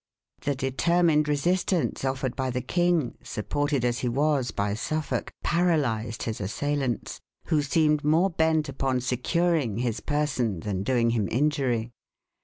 The 0.41 0.55
determined 0.55 1.27
resistance 1.27 2.03
offered 2.03 2.35
by 2.35 2.49
the 2.49 2.63
king, 2.63 3.19
supported 3.21 3.85
as 3.85 3.99
he 3.99 4.09
was 4.09 4.49
by 4.49 4.73
Suffolk, 4.73 5.31
paralysed 5.43 6.23
his 6.23 6.41
assailants, 6.41 7.19
who 7.45 7.61
seemed 7.61 8.03
more 8.03 8.31
bent 8.31 8.67
upon 8.67 9.01
securing 9.01 9.77
his 9.77 9.99
person 9.99 10.61
than 10.61 10.81
doing 10.81 11.11
him 11.11 11.27
injury. 11.29 11.91